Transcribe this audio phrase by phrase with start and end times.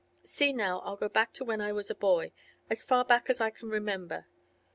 [0.25, 2.31] See now, I'll go back to when I was a boy,
[2.71, 4.25] as far back as I can remember.